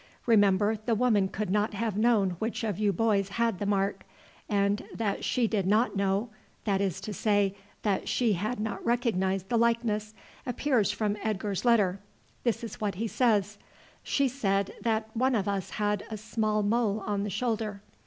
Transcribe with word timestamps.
Remember 0.25 0.77
the 0.83 0.95
woman 0.95 1.27
could 1.27 1.51
not 1.51 1.75
have 1.75 1.95
known 1.95 2.31
which 2.39 2.63
of 2.63 2.79
you 2.79 2.91
boys 2.91 3.29
had 3.29 3.59
the 3.59 3.67
mark; 3.67 4.03
and 4.49 4.83
that 4.95 5.23
she 5.23 5.45
did 5.47 5.67
not 5.67 5.95
know, 5.95 6.31
that 6.63 6.81
is 6.81 6.99
to 7.01 7.13
say, 7.13 7.55
that 7.83 8.09
she 8.09 8.33
had 8.33 8.59
not 8.59 8.83
recognized 8.83 9.49
the 9.49 9.59
likeness, 9.59 10.15
appears 10.43 10.89
from 10.89 11.17
Edgar's 11.23 11.65
letter. 11.65 11.99
This 12.43 12.63
is 12.63 12.81
what 12.81 12.95
he 12.95 13.07
says: 13.07 13.59
'She 14.01 14.27
said 14.29 14.73
that 14.81 15.15
one 15.15 15.35
of 15.35 15.47
us 15.47 15.69
had 15.69 16.03
a 16.09 16.17
small 16.17 16.63
mole 16.63 17.01
on 17.01 17.21
the 17.21 17.29
shoulder. 17.29 17.83